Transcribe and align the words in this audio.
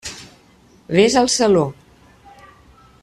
Vés 0.99 1.17
al 1.21 1.29
saló. 1.35 1.63